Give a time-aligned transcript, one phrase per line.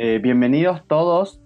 [0.00, 1.40] Eh, bienvenidos todos,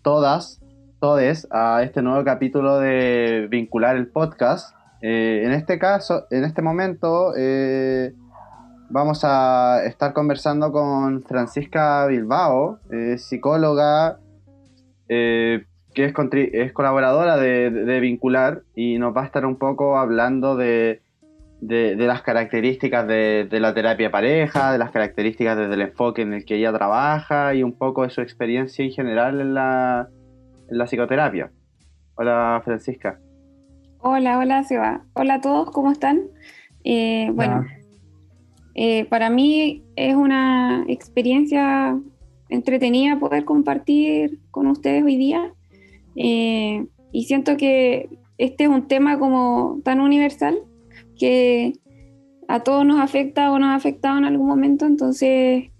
[0.00, 0.58] todas,
[1.00, 4.74] todes a este nuevo capítulo de Vincular el Podcast.
[5.02, 8.14] Eh, en este caso, en este momento, eh,
[8.88, 12.78] vamos a estar conversando con Francisca Bilbao,
[13.18, 14.18] psicóloga,
[15.06, 16.14] que es,
[16.54, 21.02] es colaboradora de, Vincular y nos va a estar un poco hablando de
[21.60, 26.44] de, las características de, la terapia pareja, de las características desde el enfoque en el
[26.44, 30.08] que ella trabaja y un poco de su experiencia en general en la,
[30.86, 31.50] psicoterapia.
[32.14, 33.18] Hola Francisca.
[33.98, 35.02] Hola, hola Seba.
[35.14, 36.22] Hola a todos, ¿cómo están?
[36.84, 37.66] Eh, bueno,
[38.74, 41.98] eh, para mí es una experiencia
[42.48, 45.52] entretenida poder compartir con ustedes hoy día
[46.16, 48.08] eh, y siento que
[48.38, 50.58] este es un tema como tan universal
[51.20, 51.74] que
[52.48, 55.70] a todos nos afecta o nos ha afectado en algún momento, entonces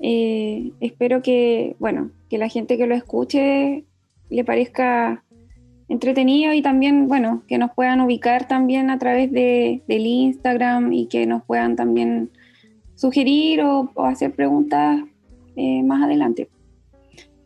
[0.00, 3.84] eh, espero que, bueno, que la gente que lo escuche
[4.28, 5.22] le parezca
[5.88, 11.06] entretenido y también, bueno, que nos puedan ubicar también a través de, del Instagram y
[11.06, 12.30] que nos puedan también
[12.94, 15.00] sugerir o, hacer preguntas
[15.56, 16.48] eh, más adelante.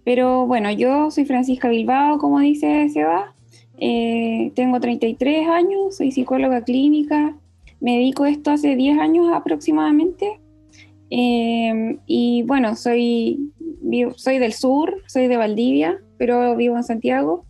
[0.05, 3.34] Pero bueno, yo soy Francisca Bilbao, como dice Seba,
[3.79, 7.37] eh, tengo 33 años, soy psicóloga clínica,
[7.81, 10.41] me dedico a esto hace 10 años aproximadamente.
[11.11, 13.53] Eh, y bueno, soy,
[14.17, 17.45] soy del sur, soy de Valdivia, pero vivo en Santiago.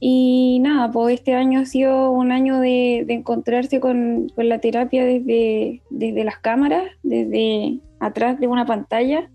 [0.00, 5.04] Y nada, pues este año ha sido un año de, encontrarse con, con, la terapia
[5.04, 9.28] desde, desde las cámaras, desde atrás de una pantalla.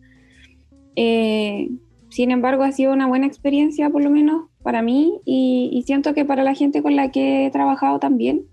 [0.95, 1.69] Eh,
[2.09, 6.25] sin embargo, ha sido una buena experiencia, por lo menos para mí y, siento que
[6.25, 8.45] para la gente con la que he trabajado también.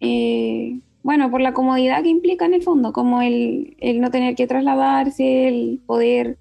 [0.00, 4.46] Eh, bueno, por la comodidad que implica en el fondo, como el, no tener que
[4.46, 6.38] trasladarse, el poder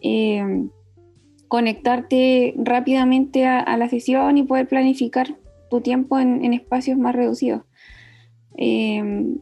[0.00, 0.66] eh,
[1.48, 5.36] conectarte rápidamente a, la sesión y poder planificar
[5.70, 7.62] tu tiempo en, espacios más reducidos.
[8.56, 9.36] Eh,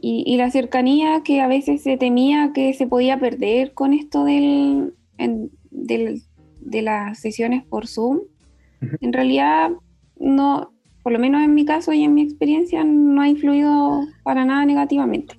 [0.00, 4.94] y, la cercanía que a veces se temía que se podía perder con esto del,
[5.18, 8.20] de las sesiones por Zoom,
[9.00, 9.70] en realidad
[10.18, 10.72] no,
[11.02, 14.64] por lo menos en mi caso y en mi experiencia, no ha influido para nada
[14.64, 15.34] negativamente.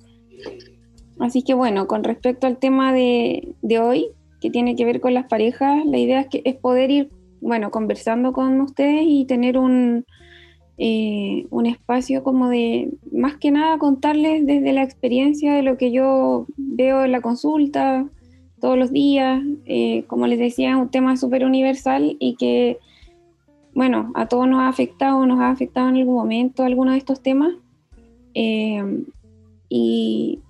[1.18, 4.08] Así que bueno, con respecto al tema de, hoy,
[4.40, 7.10] que tiene que ver con las parejas, la idea es, que, es poder ir,
[7.40, 10.04] bueno, conversando con ustedes y tener un,
[10.76, 15.92] eh, un espacio como de, más que nada, contarles desde la experiencia de lo que
[15.92, 18.06] yo veo en la consulta
[18.60, 19.42] todos los días.
[19.66, 22.78] Eh, como les decía, es un tema súper universal y que
[23.74, 27.22] bueno, a todos nos ha afectado, nos ha afectado en algún momento alguno de estos
[27.22, 27.52] temas.
[28.34, 29.04] Eh,
[29.68, 30.40] y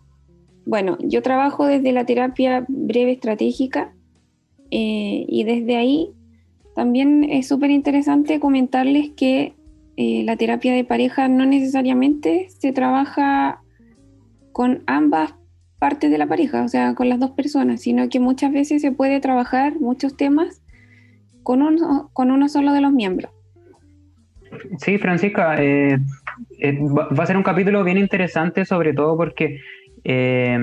[0.66, 3.92] bueno, yo trabajo desde la terapia breve estratégica
[4.70, 6.10] eh, y desde ahí
[6.74, 9.54] también es súper interesante comentarles que
[9.96, 13.62] eh, la terapia de pareja no necesariamente se trabaja
[14.52, 15.34] con ambas
[15.78, 18.90] partes de la pareja, o sea, con las dos personas, sino que muchas veces se
[18.90, 20.63] puede trabajar muchos temas
[21.44, 23.30] con uno, con uno solo de los miembros.
[24.78, 25.98] Sí, Francisca, eh,
[26.58, 29.60] eh, va a ser un capítulo bien interesante, sobre todo porque,
[30.04, 30.58] eh,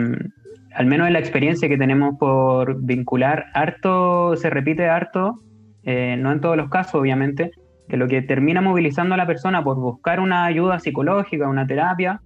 [0.74, 5.40] al menos en la experiencia que tenemos por vincular, harto, se repite harto,
[5.84, 7.52] no en todos los casos, obviamente,
[7.90, 12.22] que lo que termina movilizando a la persona por buscar una ayuda psicológica, una terapia,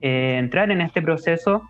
[0.00, 1.62] entrar en este proceso,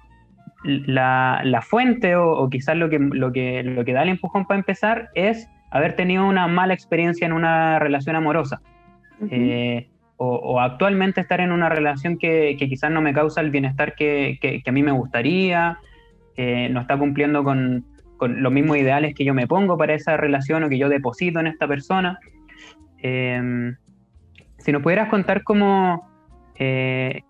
[0.64, 4.44] la, la fuente o, o, quizás lo que, lo, que, lo que da el empujón
[4.44, 8.60] para empezar es haber tenido una mala experiencia en una relación amorosa.
[9.30, 14.62] Eh, o, actualmente estar en una relación que, quizás no me causa el bienestar que,
[14.66, 15.78] a mí me gustaría,
[16.36, 17.86] que no está cumpliendo con,
[18.20, 21.46] los mismos ideales que yo me pongo para esa relación o que yo deposito en
[21.46, 22.18] esta persona.
[22.98, 23.76] Em,
[24.58, 26.06] si nos pudieras contar cómo,
[26.56, 27.22] eh,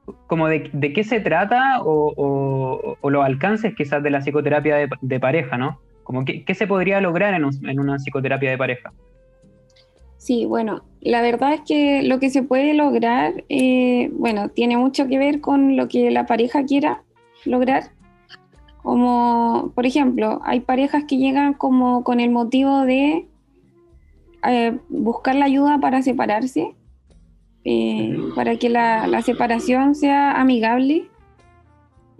[0.72, 5.78] de, qué se trata o, los alcances quizás de la psicoterapia de, de pareja, ¿no?
[6.24, 7.44] ¿Qué, se podría lograr en,
[7.78, 8.92] una psicoterapia de pareja?
[10.16, 15.08] Sí, bueno, la verdad es que lo que se puede lograr, eh, bueno, tiene mucho
[15.08, 17.02] que ver con lo que la pareja quiera
[17.44, 17.92] lograr.
[18.82, 23.26] Como, por ejemplo, hay parejas que llegan como con el motivo de
[24.46, 26.74] eh, buscar la ayuda para separarse,
[27.64, 31.08] eh, para que la, separación sea amigable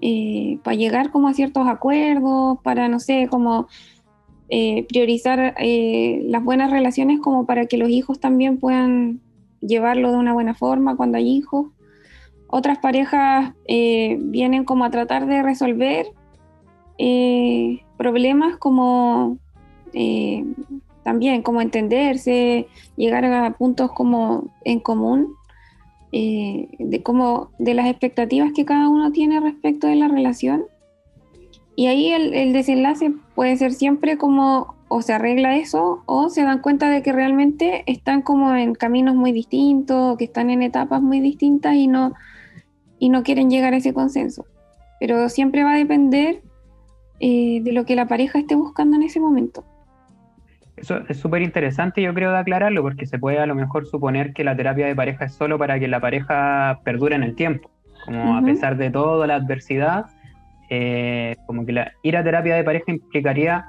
[0.01, 3.69] eh, para llegar como a ciertos acuerdos, para, no sé, como
[4.49, 9.21] eh, priorizar eh, las buenas relaciones como para que los hijos también puedan
[9.61, 11.67] llevarlo de una buena forma cuando hay hijos.
[12.49, 16.07] Otras parejas vienen como a tratar de resolver
[18.01, 19.37] problemas como,
[19.93, 20.43] eh,
[21.03, 25.35] también como entenderse, llegar a puntos como en común,
[26.13, 30.65] eh, de, como, de las expectativas que cada uno tiene respecto de la relación.
[31.77, 36.61] Y ahí el, desenlace puede ser siempre como o se arregla eso o se dan
[36.61, 41.21] cuenta de que realmente están como en caminos muy distintos, que están en etapas muy
[41.21, 42.13] distintas y no,
[42.99, 44.47] y no quieren llegar a ese consenso.
[44.99, 46.43] Pero siempre va a depender
[47.21, 49.65] eh, de lo que la pareja esté buscando en ese momento.
[50.81, 54.33] Eso es súper interesante, yo creo, de aclararlo, porque se puede a lo mejor suponer
[54.33, 57.71] que la terapia de pareja es solo para que la pareja perdure en el tiempo.
[58.07, 60.07] Como a pesar de toda la adversidad,
[60.71, 63.67] eh, como que la, ir a terapia de pareja implicaría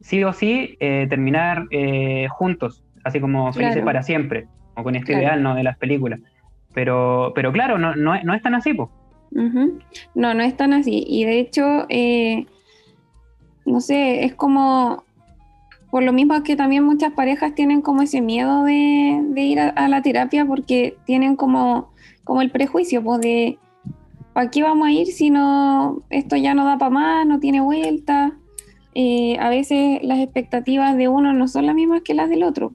[0.00, 5.14] sí o sí eh, terminar eh, juntos, así como felices para siempre, o con este
[5.14, 5.54] ideal ¿no?
[5.54, 6.20] de las películas.
[6.74, 8.90] Pero, pero claro, no, no, no es tan así, pues.
[10.14, 11.04] No, no es tan así.
[11.06, 12.46] Y de hecho, eh,
[13.64, 15.04] no sé, es como,
[15.92, 20.00] por lo mismo que también muchas parejas tienen como ese miedo de, ir a, la
[20.00, 21.90] terapia porque tienen como,
[22.40, 23.58] el prejuicio, pues de,
[24.32, 27.60] ¿para qué vamos a ir si no, esto ya no da para más, no tiene
[27.60, 28.32] vuelta?
[28.94, 32.72] Eh, a veces las expectativas de uno no son las mismas que las del otro.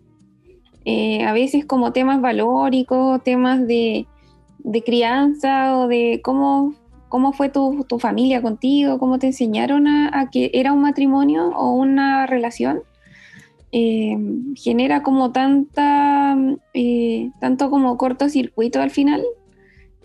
[0.86, 4.06] Eh, a veces como temas valóricos, temas de,
[4.86, 6.76] crianza o de cómo,
[7.10, 12.28] cómo fue tu, familia contigo, cómo te enseñaron a, que era un matrimonio o una
[12.28, 12.84] relación,
[13.72, 14.18] eh,
[14.56, 16.38] genera como tanta,
[17.40, 19.24] tanto como cortocircuito al final,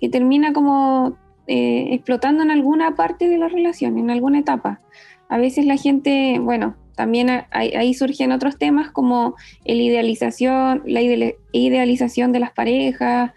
[0.00, 1.16] que termina como
[1.46, 4.80] explotando en alguna parte de la relación, en alguna etapa.
[5.28, 12.32] A veces la gente, bueno, también ahí, surgen otros temas como el idealización, la idealización
[12.32, 13.32] de las parejas,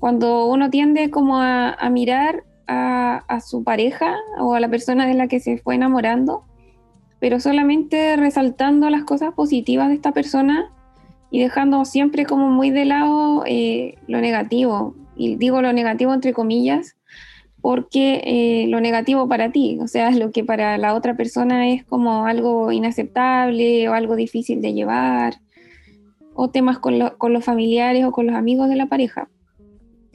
[0.00, 5.28] cuando uno tiende como a, mirar a, su pareja o a la persona de la
[5.28, 6.44] que se fue enamorando,
[7.20, 10.72] pero solamente resaltando las cosas positivas de esta persona
[11.30, 16.32] y dejando siempre como muy de lado eh, lo negativo, y digo lo negativo entre
[16.32, 16.96] comillas,
[17.60, 21.84] porque eh, lo negativo para ti, o sea, lo que para la otra persona es
[21.84, 25.34] como algo inaceptable o algo difícil de llevar,
[26.34, 29.28] o temas con, los familiares o con los amigos de la pareja.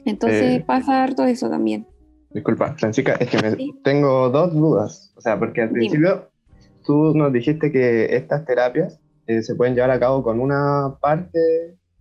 [0.04, 1.86] Entonces eh, pasa harto eso también.
[2.30, 6.28] Disculpa, Francisca, es que tengo dos dudas, o sea, porque al principio
[6.86, 11.38] tú nos dijiste que estas terapias eh, se pueden llevar a cabo con una parte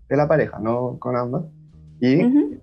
[0.08, 1.46] de la pareja, no con ambas.
[2.00, 2.22] Y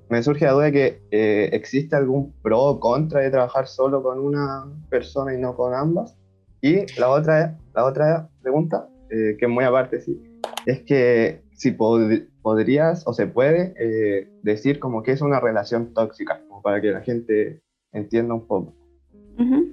[0.08, 4.02] me surge la duda de que eh, existe algún pro o contra de trabajar solo
[4.02, 6.16] con una persona y no con ambas.
[6.60, 10.22] Y la otra, la otra pregunta, eh, que es muy aparte, sí,
[10.66, 16.40] es que si podrías o se puede eh, decir como que es una relación tóxica,
[16.48, 18.75] como para que la gente entienda un poco.
[19.38, 19.71] Ya.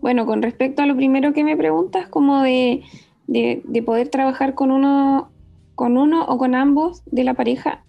[0.00, 2.82] Bueno, con respecto a lo primero que me preguntas, como de,
[3.26, 5.30] de, de poder trabajar con uno
[5.78, 7.84] con uno o con ambos de la pareja.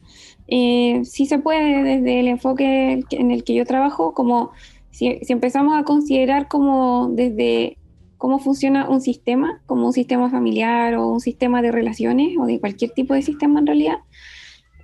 [0.47, 4.51] Eh, sí se puede desde el enfoque en el que yo trabajo, como
[4.91, 7.79] si, empezamos a considerar como desde
[8.17, 12.59] cómo funciona un sistema, como un sistema familiar o un sistema de relaciones o de
[12.59, 13.97] cualquier tipo de sistema en realidad,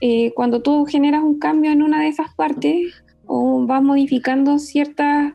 [0.01, 5.33] eh, cuando tú generas un cambio en una de esas partes o vas modificando ciertas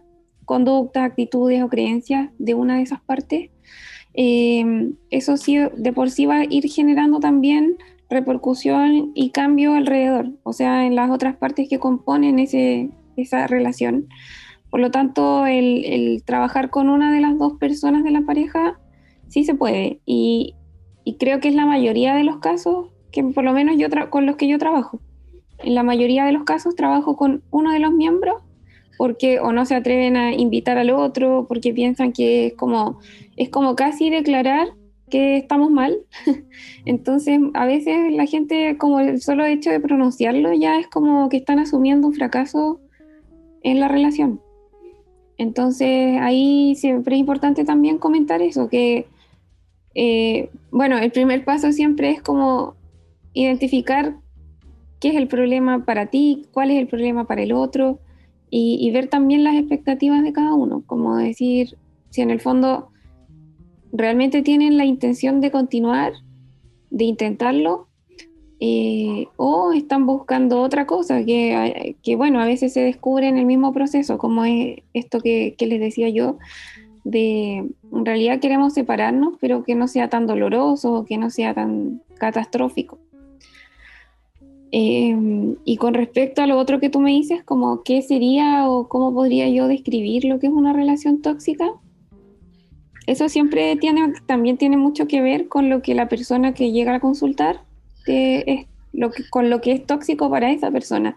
[0.51, 3.51] conductas, actitudes o creencias de una de esas partes,
[4.15, 7.77] eh, eso sí de por sí va a ir generando también
[8.09, 14.09] repercusión y cambio alrededor, o sea, en las otras partes que componen ese, esa relación.
[14.71, 18.81] Por lo tanto, el, trabajar con una de las dos personas de la pareja
[19.29, 20.57] sí se puede y,
[21.05, 24.27] y creo que es la mayoría de los casos que por lo menos yo con
[24.27, 25.01] los que yo trabajo.
[25.61, 28.43] En la mayoría de los casos trabajo con uno de los miembros
[29.01, 32.99] porque o no se atreven a invitar al otro, porque piensan que es como,
[33.35, 34.75] es como casi declarar
[35.09, 36.01] que estamos mal.
[36.85, 41.39] Entonces, a veces la gente, como el solo hecho de pronunciarlo, ya es como que
[41.39, 42.79] están asumiendo un fracaso
[43.63, 44.43] en la relación.
[45.39, 49.07] Entonces, ahí siempre es importante también comentar eso, que,
[49.95, 52.75] eh, bueno, el primer paso siempre es como
[53.33, 54.17] identificar
[55.01, 57.99] qué es el problema para ti, cuál es el problema para el otro,
[58.51, 61.77] y, ver también las expectativas de cada uno, como decir,
[62.11, 62.89] si en el fondo
[63.93, 66.13] realmente tienen la intención de continuar,
[66.91, 67.87] de intentarlo,
[68.59, 73.73] eh, o están buscando otra cosa, que, bueno, a veces se descubre en el mismo
[73.73, 76.39] proceso, como es esto que, que les decía yo,
[77.05, 77.57] de
[77.93, 82.99] en realidad queremos separarnos, pero que no sea tan doloroso, que no sea tan catastrófico.
[84.73, 88.89] Em, y con respecto a lo otro que tú me dices, como qué sería o
[88.89, 91.73] cómo podría yo describir lo que es una relación tóxica,
[93.07, 96.95] eso siempre tiene, también tiene mucho que ver con lo que la persona que llega
[96.95, 97.65] a consultar
[98.07, 101.17] es lo que, con lo que es tóxico para esa persona.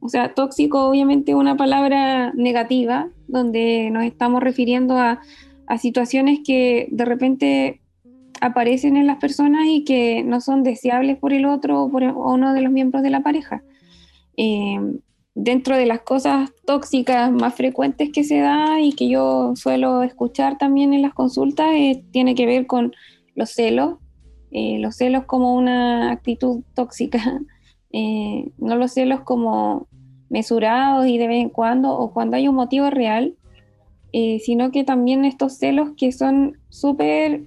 [0.00, 5.20] O sea, tóxico obviamente una palabra negativa, donde nos estamos refiriendo a,
[5.78, 7.80] situaciones que de repente
[8.40, 12.52] aparecen en las personas y que no son deseables por el otro o por uno
[12.52, 13.62] de los miembros de la pareja.
[14.36, 14.78] Eh,
[15.34, 20.58] dentro de las cosas tóxicas más frecuentes que se da y que yo suelo escuchar
[20.58, 22.92] también en las consultas, eh, tiene que ver con
[23.34, 23.98] los celos,
[24.52, 27.40] eh, los celos como una actitud tóxica,
[28.58, 29.86] no los celos como
[30.28, 33.36] mesurados y de vez en cuando o cuando hay un motivo real,
[34.40, 37.42] sino que también estos celos que son súper,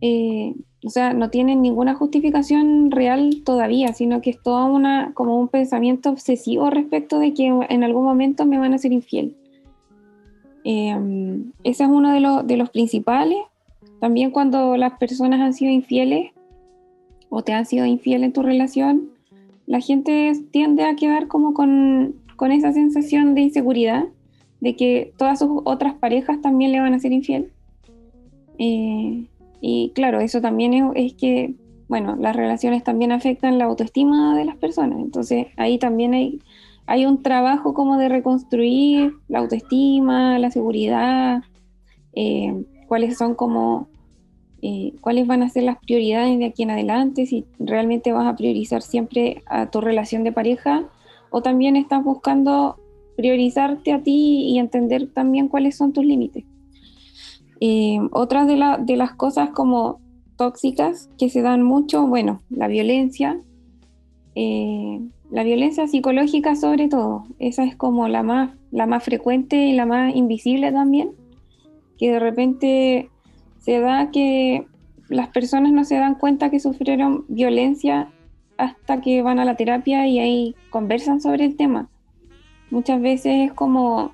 [0.00, 0.54] eh,
[0.84, 5.48] o sea, no tienen ninguna justificación real todavía, sino que es toda una, como un
[5.48, 9.36] pensamiento obsesivo respecto de que en algún momento me van a ser infiel.
[10.64, 13.38] Eh, ese es uno de, los, de los principales.
[14.00, 16.32] También cuando las personas han sido infieles
[17.28, 19.10] o te han sido infiel en tu relación,
[19.66, 22.14] la gente tiende a quedar como con,
[22.50, 24.06] esa sensación de inseguridad,
[24.60, 27.52] de que todas sus otras parejas también le van a ser infiel.
[28.58, 29.26] Eh,
[29.60, 31.54] y claro, eso también es, que,
[31.88, 34.98] bueno, las relaciones también afectan la autoestima de las personas.
[35.00, 36.40] Entonces ahí también hay,
[36.86, 41.42] hay un trabajo como de reconstruir la autoestima, la seguridad,
[42.14, 43.88] eh, cuáles son como
[44.62, 48.36] eh, cuáles van a ser las prioridades de aquí en adelante, si realmente vas a
[48.36, 50.84] priorizar siempre a tu relación de pareja
[51.30, 52.76] o también estás buscando
[53.16, 56.44] priorizarte a ti y entender también cuáles son tus límites.
[57.60, 58.56] Eh, otras de,
[58.96, 60.00] las cosas como
[60.36, 63.38] tóxicas que se dan mucho, bueno, la violencia,
[64.34, 65.00] eh,
[65.30, 69.84] la violencia psicológica sobre todo, esa es como la más, la más frecuente y la
[69.84, 71.10] más invisible también,
[71.98, 73.10] que de repente
[73.58, 74.66] se da que
[75.10, 78.08] las personas no se dan cuenta que sufrieron violencia
[78.56, 81.90] hasta que van a la terapia y ahí conversan sobre el tema.
[82.70, 84.12] Muchas veces es como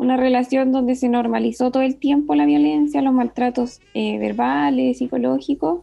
[0.00, 5.82] una relación donde se normalizó todo el tiempo la violencia, los maltratos eh, verbales, psicológicos,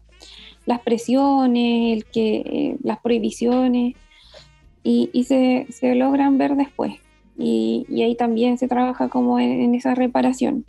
[0.66, 3.94] las presiones, el que, eh, las prohibiciones,
[4.82, 6.96] y, se, logran ver después.
[7.38, 10.66] Y, ahí también se trabaja como en esa reparación.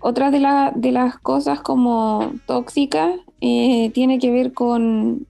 [0.00, 5.28] Otra de, las cosas como tóxicas eh, tiene que ver con,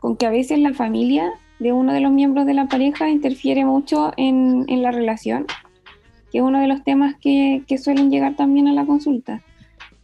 [0.00, 3.64] con que a veces la familia de uno de los miembros de la pareja interfiere
[3.64, 5.46] mucho en, la relación,
[6.30, 9.42] que es uno de los temas que, suelen llegar también a la consulta.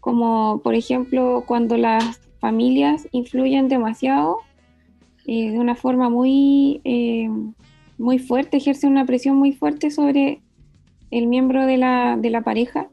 [0.01, 4.39] Como por ejemplo cuando las familias influyen demasiado
[5.27, 7.55] eh, de una forma muy, em,
[7.99, 10.41] muy fuerte, ejercen una presión muy fuerte sobre
[11.11, 12.89] el miembro de la, de la pareja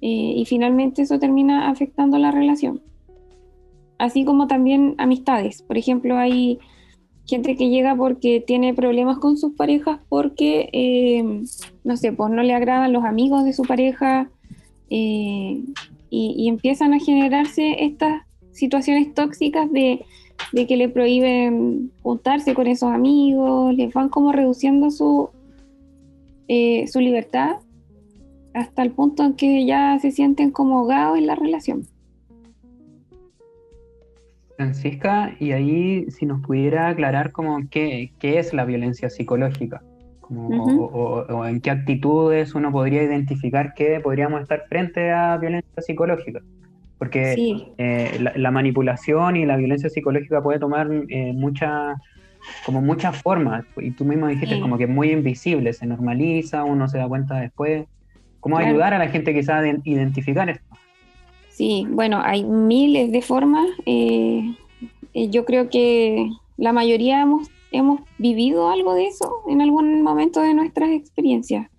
[0.00, 2.82] eh, y finalmente eso termina afectando la relación.
[3.98, 5.62] Así como también amistades.
[5.62, 6.58] Por ejemplo, hay
[7.26, 11.42] gente que llega porque tiene problemas con sus parejas porque, eh,
[11.84, 14.30] no sé, pues no le agradan los amigos de su pareja
[14.90, 15.60] eh,
[16.08, 20.04] y, empiezan a generarse estas situaciones tóxicas de,
[20.52, 25.30] que le prohíben juntarse con esos amigos, les van como reduciendo su,
[26.48, 27.56] eh, su libertad
[28.54, 31.86] hasta el punto en que ya se sienten como ahogados en la relación.
[34.56, 39.82] Francisca, y ahí si nos pudiera aclarar como qué, qué es la violencia psicológica,
[40.28, 46.40] o, en qué actitudes uno podría identificar que podríamos estar frente a violencia psicológica.
[46.98, 51.94] Porque eh, la, manipulación y la violencia psicológica puede tomar eh, mucha
[52.64, 56.88] como muchas formas, y tú mismo dijiste como que es muy invisible, se normaliza, uno
[56.88, 57.86] se da cuenta después.
[58.40, 60.75] ¿Cómo ayudar a la gente quizás a identificar esto?
[61.56, 63.66] Sí, bueno, hay miles de formas.
[63.86, 64.54] Eh,
[65.14, 70.42] eh, yo creo que la mayoría hemos, hemos vivido algo de eso en algún momento
[70.42, 71.70] de nuestras experiencias,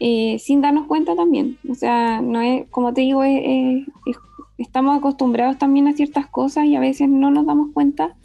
[0.00, 1.58] eh, sin darnos cuenta también.
[1.68, 3.22] O sea, no es, como te digo,
[4.56, 8.16] estamos acostumbrados también a ciertas cosas y a veces no nos damos cuenta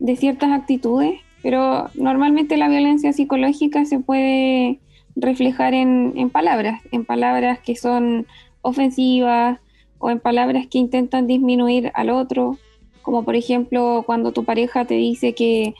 [0.00, 4.80] de ciertas actitudes, pero normalmente la violencia psicológica se puede
[5.14, 8.26] reflejar en, palabras, en palabras que son
[8.60, 9.60] ofensivas
[9.98, 12.58] o en palabras que intentan disminuir al otro,
[13.02, 15.74] como por ejemplo cuando tu pareja te dice que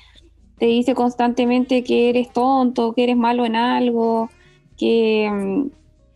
[0.58, 4.30] te dice constantemente que eres tonto, que eres malo en algo,
[4.78, 5.68] que,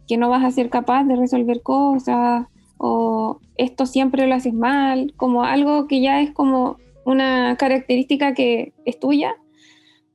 [0.08, 2.46] que no vas a ser capaz de resolver cosas,
[2.78, 8.72] o esto siempre lo haces mal, como algo que ya es como una característica que
[8.86, 9.36] es tuya,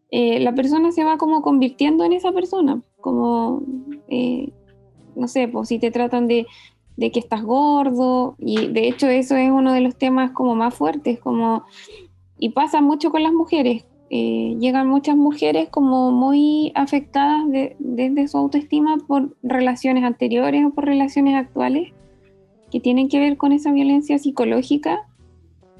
[0.09, 3.61] eh, la persona se va como convirtiendo en esa persona, como
[4.07, 4.51] eh,
[5.15, 6.47] no sé, pues si te tratan de,
[6.97, 10.73] de que estás gordo, y de hecho eso es uno de los temas como más
[10.73, 11.63] fuertes, como,
[12.37, 17.43] y pasa mucho con las mujeres, eh, llegan muchas mujeres como muy afectadas
[17.79, 21.91] desde su autoestima por relaciones anteriores o por relaciones actuales
[22.71, 25.07] que tienen que ver con esa violencia psicológica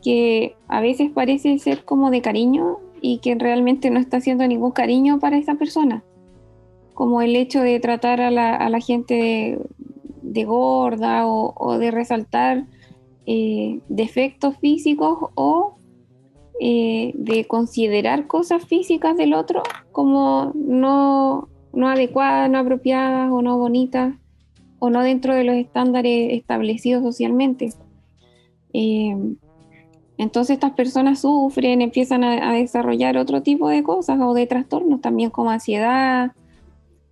[0.01, 4.71] que a veces parece ser como de cariño y que realmente no está haciendo ningún
[4.71, 6.03] cariño para esa persona.
[6.93, 9.59] Como el hecho de tratar a la, gente de,
[10.45, 12.65] gorda o, de resaltar
[13.25, 15.77] eh, defectos físicos o
[16.59, 23.57] eh, de considerar cosas físicas del otro como no, no adecuadas, no apropiadas o no
[23.57, 24.15] bonitas
[24.79, 27.69] o no dentro de los estándares establecidos socialmente.
[28.73, 29.15] Eh,
[30.17, 35.29] entonces estas personas sufren, empiezan a, desarrollar otro tipo de cosas o de trastornos también
[35.29, 36.31] como ansiedad,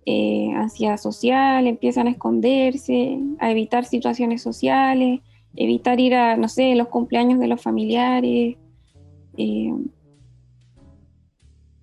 [0.06, 5.20] eh, ansiedad social, empiezan a esconderse, a evitar situaciones sociales,
[5.56, 8.56] evitar ir a, no sé, los cumpleaños de los familiares,
[9.36, 9.74] eh,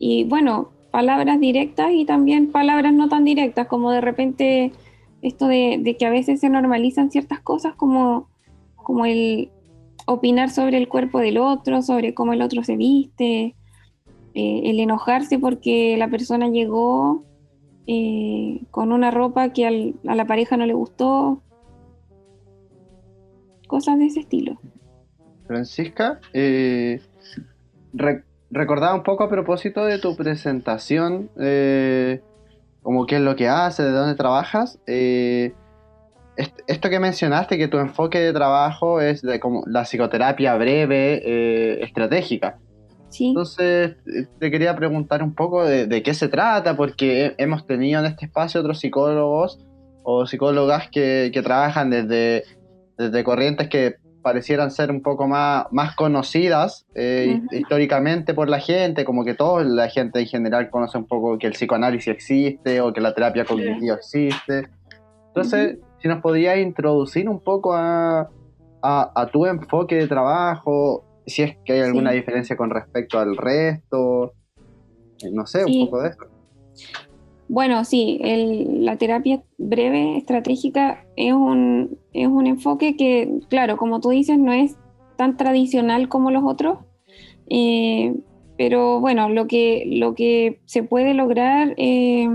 [0.03, 4.71] y bueno, palabras directas y también palabras no tan directas, como de repente
[5.21, 8.27] esto de, que a veces se normalizan ciertas cosas como,
[8.75, 9.51] como el
[10.07, 13.55] opinar sobre el cuerpo del otro, sobre cómo el otro se viste,
[14.33, 17.23] eh, el enojarse porque la persona llegó
[17.87, 21.41] eh, con una ropa que a la pareja no le gustó,
[23.67, 24.59] cosas de ese estilo.
[25.47, 27.01] Francisca, eh,
[28.51, 32.21] recordaba un poco a propósito de tu presentación, eh,
[32.81, 34.79] como qué es lo que haces, de dónde trabajas.
[34.87, 35.53] Eh,
[36.67, 41.83] esto que mencionaste, que tu enfoque de trabajo es de como la psicoterapia breve, eh,
[41.83, 42.59] estratégica.
[43.11, 43.27] Sí.
[43.27, 43.97] Entonces,
[44.39, 48.61] te quería preguntar un poco de, qué se trata, porque hemos tenido en este espacio
[48.61, 49.59] otros psicólogos
[50.03, 52.43] o psicólogas que, trabajan desde,
[52.97, 59.03] desde corrientes que parecieran ser un poco más, más conocidas eh, históricamente por la gente,
[59.03, 62.93] como que toda la gente en general conoce un poco que el psicoanálisis existe o
[62.93, 64.69] que la terapia cognitiva existe.
[65.27, 68.29] Entonces, si nos podías introducir un poco a,
[68.81, 74.33] a, tu enfoque de trabajo, si es que hay alguna diferencia con respecto al resto,
[75.23, 76.19] eh, no sé, un poco de eso.
[77.47, 84.09] Bueno, sí, la terapia breve estratégica es un, es un enfoque que, claro, como tú
[84.11, 84.77] dices, no es
[85.17, 86.79] tan tradicional como los otros,
[87.49, 88.15] eh,
[88.57, 92.29] pero bueno, lo que, lo que se puede lograr, eh,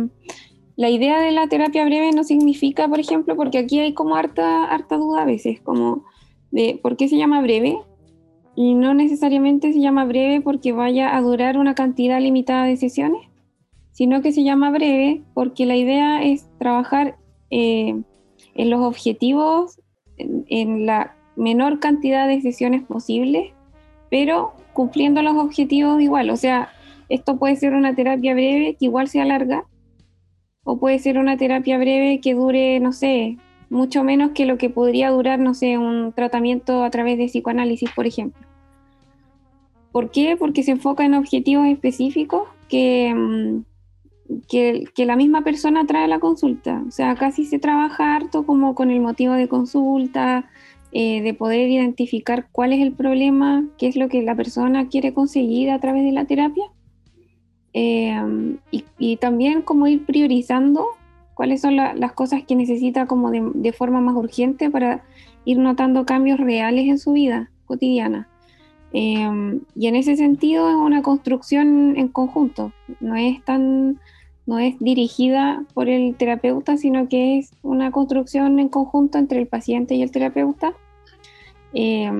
[0.76, 4.64] la idea de la terapia breve no significa, por ejemplo, porque aquí hay como harta,
[4.64, 6.04] harta duda a veces, como
[6.50, 7.78] de por qué se llama breve,
[8.56, 13.28] y no necesariamente se llama breve porque vaya a durar una cantidad limitada de sesiones
[13.96, 17.16] sino que se llama breve porque la idea es trabajar
[17.50, 18.02] eh,
[18.54, 19.80] en los objetivos
[20.18, 23.54] en, la menor cantidad de sesiones posible,
[24.10, 26.28] pero cumpliendo los objetivos igual.
[26.28, 26.68] O sea,
[27.08, 29.64] esto puede ser una terapia breve que igual sea larga,
[30.62, 33.38] o puede ser una terapia breve que dure, no sé,
[33.70, 37.90] mucho menos que lo que podría durar, no sé, un tratamiento a través de psicoanálisis,
[37.90, 38.46] por ejemplo.
[39.92, 40.36] ¿Por qué?
[40.36, 43.64] Porque se enfoca en objetivos específicos que, mm,
[44.48, 46.82] que, la misma persona trae la consulta.
[46.86, 50.48] O sea, casi se trabaja harto como con el motivo de consulta,
[50.92, 55.14] eh, de poder identificar cuál es el problema, qué es lo que la persona quiere
[55.14, 56.64] conseguir a través de la terapia.
[57.72, 58.56] Eh,
[58.98, 60.86] y, también como ir priorizando
[61.36, 65.04] cuáles son las cosas que necesita como de, forma más urgente para
[65.44, 68.26] ir notando cambios reales en su vida cotidiana.
[68.94, 74.00] Eh, y en ese sentido es una construcción en conjunto, no es tan
[74.46, 79.48] no es dirigida por el terapeuta, sino que es una construcción en conjunto entre el
[79.48, 80.72] paciente y el terapeuta.
[81.74, 82.10] Eh,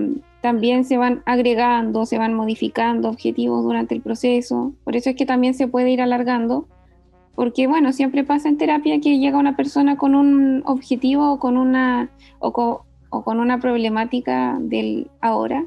[0.42, 4.72] también se van agregando, se van modificando objetivos durante el proceso.
[4.84, 6.66] Por eso es que también se puede ir alargando,
[7.36, 11.58] porque bueno, siempre pasa en terapia que llega una persona con un objetivo o con
[11.58, 15.64] una, o con, una problemática del ahora.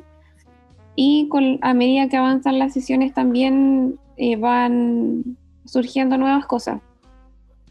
[0.96, 1.30] Y
[1.62, 6.82] a medida que avanzan las sesiones también eh, van surgiendo nuevas cosas.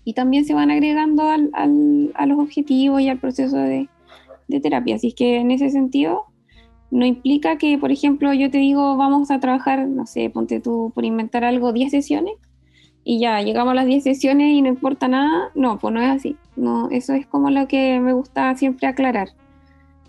[0.04, 1.50] Y también se van agregando al,
[2.14, 3.88] a los objetivos y al proceso de,
[4.46, 4.94] de terapia.
[4.94, 6.24] Así que en ese sentido,
[6.90, 10.92] no implica que, por ejemplo, yo te digo, vamos a trabajar, no sé, ponte tú
[10.94, 12.34] por inventar algo, 10 sesiones,
[13.10, 15.50] y ya llegamos a las 10 sesiones y no importa nada.
[15.54, 16.36] No, pues no es así.
[16.56, 19.30] No, eso es como lo que me gusta siempre aclarar.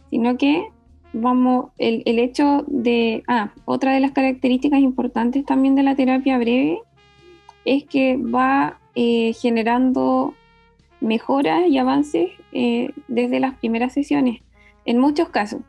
[0.09, 0.67] Sino que
[1.13, 6.37] vamos, el, el hecho de, ah, otra de las características importantes también de la terapia
[6.37, 6.81] breve
[7.63, 10.33] es que va eh, generando
[10.99, 14.41] mejoras y avances eh, desde las primeras sesiones,
[14.83, 15.61] en muchos casos.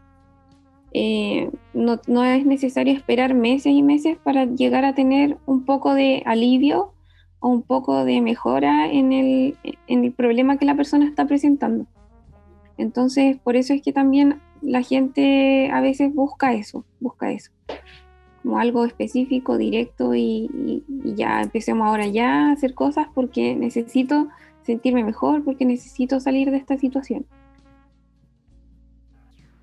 [0.93, 5.95] Eh, no, no, es necesario esperar meses y meses para llegar a tener un poco
[5.95, 6.93] de alivio
[7.41, 11.87] o un poco de mejora en el, en el problema que la persona está presentando.
[12.77, 17.51] Entonces, por eso es que también la gente a veces busca eso, busca eso,
[18.43, 24.29] como algo específico, directo y, ya empecemos ahora ya a hacer cosas porque necesito
[24.63, 27.27] sentirme mejor, porque necesito salir de esta situación.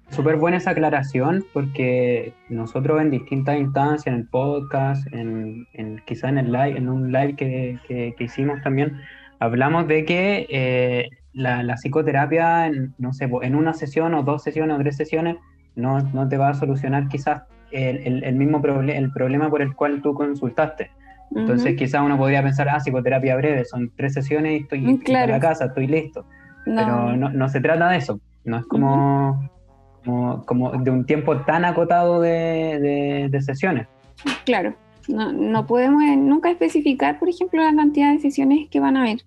[0.09, 6.29] Súper buena esa aclaración porque nosotros en distintas instancias, en el podcast, en, en quizá
[6.29, 9.01] en el live, en un live que, que, hicimos también,
[9.39, 14.43] hablamos de que eh, la, la, psicoterapia, en, no sé, en una sesión o dos
[14.43, 15.35] sesiones o tres sesiones,
[15.75, 19.75] no, no te va a solucionar quizás el, el, mismo problema el problema por el
[19.75, 20.89] cual tú consultaste.
[21.35, 25.29] Entonces quizás uno podría pensar, ah, psicoterapia breve, son tres sesiones y estoy mm, en
[25.29, 26.25] la casa, estoy listo.
[26.63, 29.49] Pero no, no, se trata de eso, no es como
[30.45, 33.87] como, de un tiempo tan acotado de, de, sesiones.
[34.45, 34.73] Claro,
[35.07, 39.23] no, no, podemos nunca especificar, por ejemplo, la cantidad de sesiones que van a haber.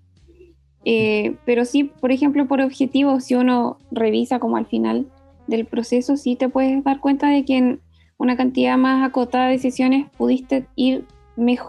[0.84, 5.06] Eh, pero sí, por ejemplo, por objetivo, si uno revisa como al final
[5.46, 7.80] del proceso, sí te puedes dar cuenta de que en
[8.18, 11.04] una cantidad más acotada de sesiones pudiste ir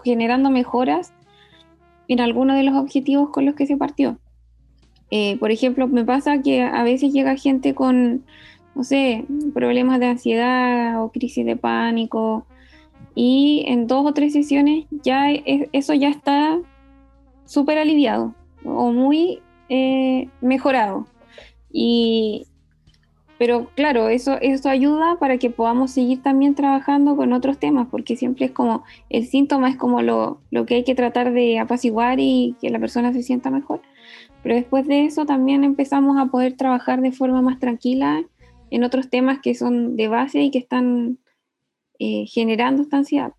[0.04, 1.12] generando mejoras
[2.08, 4.18] en alguno de los objetivos con los que se partió.
[5.10, 8.24] Eh, por ejemplo, me pasa que a veces llega gente con
[8.74, 12.46] no sé, problemas de ansiedad o crisis de pánico.
[13.14, 16.58] Y en dos o tres sesiones ya eso ya está
[17.44, 21.06] súper aliviado o muy eh, mejorado.
[21.70, 22.46] Y,
[23.38, 28.16] pero claro, eso, eso ayuda para que podamos seguir también trabajando con otros temas, porque
[28.16, 32.20] siempre es como, el síntoma es como lo, lo que hay que tratar de apaciguar
[32.20, 33.82] y que la persona se sienta mejor.
[34.42, 38.24] Pero después de eso también empezamos a poder trabajar de forma más tranquila
[38.72, 41.18] en otros temas que son de base y que están
[41.98, 43.32] eh, generando esta ansiedad.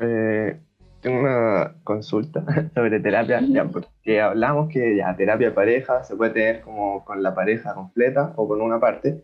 [0.00, 0.58] Eh,
[1.00, 6.32] tengo una consulta sobre terapia, ya, porque hablamos que ya terapia de pareja se puede
[6.32, 9.22] tener como con la pareja completa o con una parte,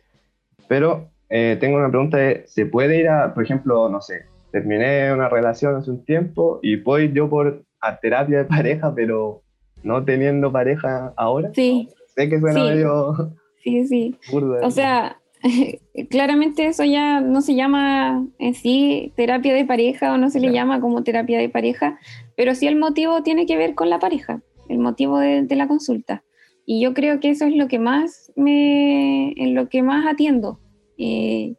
[0.68, 5.12] pero eh, tengo una pregunta de, ¿se puede ir a, por ejemplo, no sé, terminé
[5.12, 9.42] una relación hace un tiempo y puedo ir yo por a terapia de pareja, pero
[9.82, 11.50] no teniendo pareja ahora?
[11.54, 11.88] Sí.
[12.14, 13.34] Sé que suena medio
[13.64, 14.14] Sí, sí.
[14.62, 15.20] O sea,
[16.10, 20.52] claramente eso ya no se llama en sí terapia de pareja o no se le
[20.52, 21.98] llama como terapia de pareja,
[22.36, 26.22] pero sí el motivo tiene que ver con la pareja, el motivo de, la consulta.
[26.66, 30.60] Y yo creo que eso es lo que más me, en lo que más atiendo.
[30.96, 31.54] Eh,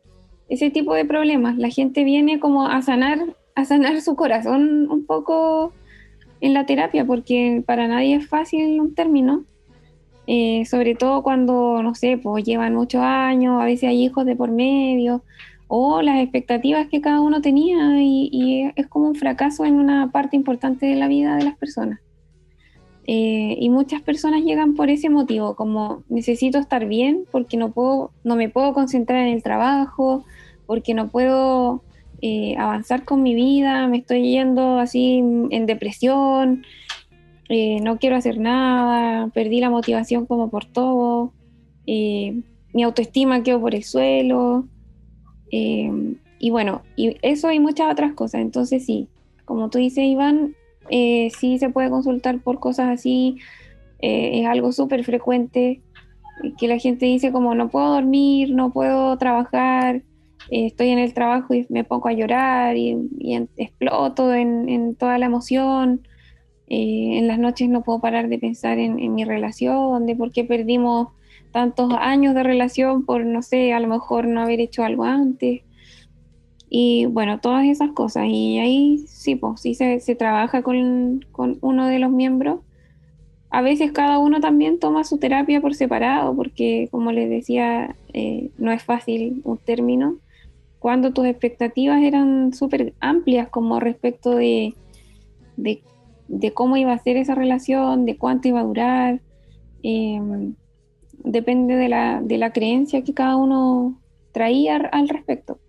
[0.50, 1.58] ese tipo de problemas.
[1.58, 3.20] La gente viene como a sanar,
[3.56, 5.74] a sanar su corazón un poco
[6.41, 9.46] en la terapia, porque para nadie es fácil un término.
[10.27, 14.35] Eh, sobre todo cuando, no sé, pues llevan muchos años, a veces hay hijos de
[14.35, 15.23] por medio,
[15.67, 20.35] o las expectativas que cada uno tenía y, es como un fracaso en una parte
[20.35, 21.99] importante de la vida de las personas.
[23.07, 28.11] Eh, y muchas personas llegan por ese motivo, como necesito estar bien porque no, puedo,
[28.23, 30.25] no me puedo concentrar en el trabajo,
[30.65, 31.83] porque no puedo
[32.21, 35.19] eh, avanzar con mi vida, me estoy yendo así
[35.51, 36.63] en depresión,
[37.49, 41.34] eh, no quiero hacer nada, perdí la motivación como por todo,
[41.86, 42.41] eh,
[42.73, 44.67] mi autoestima quedó por el suelo,
[45.51, 45.91] eh,
[46.39, 48.41] y bueno, y eso y muchas otras cosas.
[48.41, 49.10] Entonces sí,
[49.45, 50.55] como tú dices, Iván,
[50.89, 53.38] sí se puede consultar por cosas así,
[53.99, 55.81] es algo súper frecuente,
[56.60, 60.01] que la gente dice como no puedo dormir, no puedo trabajar,
[60.49, 62.97] estoy en el trabajo y me pongo a llorar y,
[63.55, 66.01] exploto en toda la emoción.
[66.67, 70.43] Eh, en las noches no puedo parar de pensar en, mi relación, de por qué
[70.43, 71.10] perdimos
[71.51, 75.62] tantos años de relación por, no sé, a lo mejor no haber hecho algo antes.
[76.69, 78.25] Y bueno, todas esas cosas.
[78.28, 81.25] Y ahí sí, pues sí se, trabaja con,
[81.62, 82.62] uno de los miembros.
[83.51, 88.49] A veces cada uno también toma su terapia por separado, porque como les decía, eh,
[88.58, 90.17] no es fácil un término.
[90.80, 94.75] Cuando tus expectativas eran súper amplias como respecto de
[96.27, 99.21] de cómo iba a ser esa relación, de cuánto iba a durar.
[99.83, 100.55] Em,
[101.23, 103.99] depende de la, de la, creencia que cada uno
[104.31, 105.59] traía al respecto.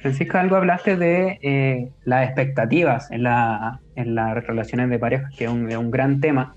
[0.00, 5.44] Francisca, algo hablaste de eh, las expectativas en, la, en, las relaciones de pareja, que
[5.44, 6.54] es un, gran tema.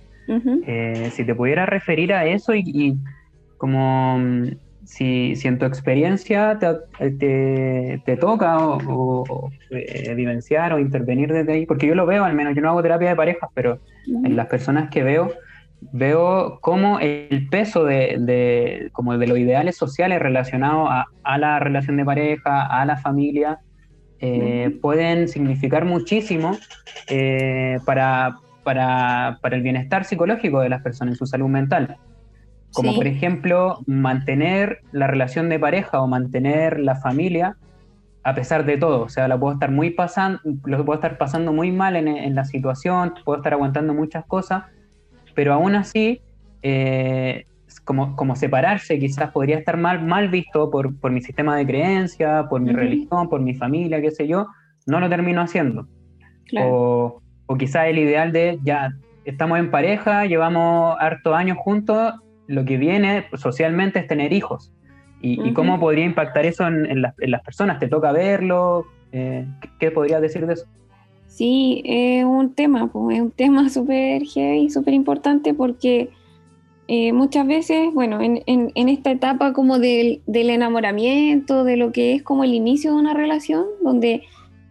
[0.66, 2.98] Eh, si te pudieras referir a eso y,
[3.58, 4.18] como
[4.86, 11.66] si, si en tu experiencia te, te, toca o, eh, vivenciar o intervenir desde ahí,
[11.66, 14.48] porque yo lo veo al menos, yo no hago terapia de parejas, pero en las
[14.48, 15.32] personas que veo,
[15.92, 21.60] veo cómo el peso de, de, como de los ideales sociales relacionados a, a, la
[21.60, 23.60] relación de pareja, a la familia,
[24.26, 26.58] eh, pueden significar muchísimo
[27.10, 31.98] eh, para, para, para, el bienestar psicológico de las personas, en su salud mental.
[32.74, 37.56] Como por ejemplo, mantener la relación de pareja o mantener la familia
[38.24, 39.02] a pesar de todo.
[39.02, 42.36] O sea, la puedo estar muy pasando, lo puedo estar pasando muy mal en, en
[42.36, 44.64] la situación, puedo estar aguantando muchas cosas,
[45.36, 46.22] pero aún así,
[46.62, 47.46] eh,
[47.84, 52.48] como, como, separarse quizás podría estar mal, mal visto por, por mi sistema de creencia,
[52.50, 54.48] por mi religión, por mi familia, qué sé yo,
[54.86, 55.88] no lo termino haciendo.
[56.62, 58.94] O, o quizás el ideal de ya
[59.26, 62.14] estamos en pareja, llevamos hartos años juntos,
[62.48, 64.72] lo que viene socialmente es tener hijos.
[65.26, 67.80] ¿Y, cómo podría impactar eso en, en, las, en, las, personas?
[67.80, 68.86] ¿Te toca verlo?
[69.14, 70.66] Eh, ¿qué, ¿Qué podrías decir de eso?
[71.28, 76.10] Sí, es un tema, pues, es un tema súper heavy, súper importante porque
[76.88, 81.94] eh, muchas veces, bueno, en, en, en, esta etapa como del, del, enamoramiento, de lo
[81.94, 84.24] que es como el inicio de una relación, donde,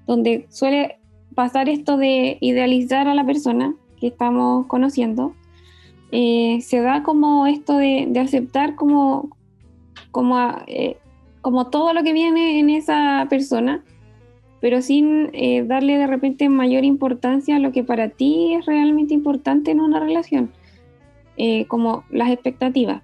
[0.06, 0.98] donde suele
[1.34, 5.34] pasar esto de idealizar a la persona que estamos conociendo,
[6.14, 9.30] eh, se da como esto de, aceptar como,
[10.10, 10.98] como, eh,
[11.40, 13.82] como todo lo que viene en esa persona
[14.60, 19.12] pero sin eh, darle de repente mayor importancia a lo que para ti es realmente
[19.12, 20.52] importante en una relación,
[21.66, 23.02] como las expectativas.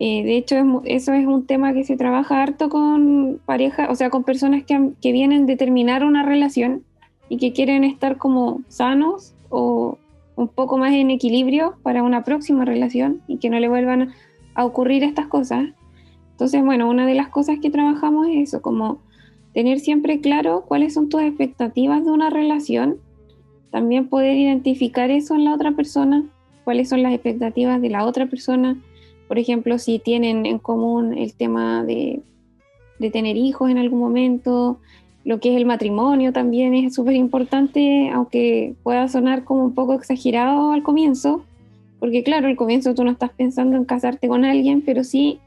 [0.00, 4.10] De hecho, es, eso es un tema que se trabaja harto con parejas, o sea,
[4.10, 6.82] con personas que, que, vienen de terminar una relación
[7.28, 9.98] y que quieren estar como sanos o
[10.36, 14.12] un poco más en equilibrio para una próxima relación y que no le vuelvan
[14.54, 15.68] a ocurrir estas cosas.
[16.32, 19.00] Entonces, bueno, una de las cosas que trabajamos es eso, como
[19.54, 22.98] tener siempre claro cuáles son tus expectativas de una relación,
[23.70, 26.24] también poder identificar eso en la otra persona,
[26.64, 28.78] cuáles son las expectativas de la otra persona,
[29.28, 32.20] por ejemplo, si tienen en común el tema de,
[32.98, 34.78] de tener hijos en algún momento,
[35.24, 39.94] lo que es el matrimonio también es súper importante, aunque pueda sonar como un poco
[39.94, 41.44] exagerado al comienzo,
[42.00, 45.38] porque claro, al comienzo tú no estás pensando en casarte con alguien, pero sí,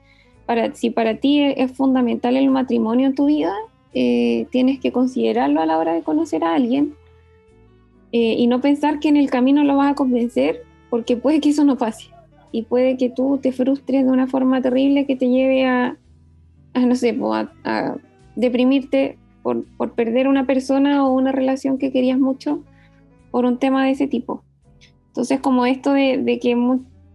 [0.46, 3.54] para, si para ti es fundamental el matrimonio en tu vida,
[3.94, 6.94] eh, tienes que considerarlo a la hora de conocer a alguien
[8.12, 11.50] eh, y no pensar que en el camino lo vas a convencer, porque puede que
[11.50, 12.10] eso no pase
[12.54, 15.98] y puede que tú te frustres de una forma terrible que te lleve a,
[16.74, 17.98] a no sé, a, a
[18.38, 22.64] deprimirte por, por, perder una persona o una relación que querías mucho
[23.30, 24.44] por un tema de ese tipo.
[25.10, 26.58] Entonces, como esto de, de que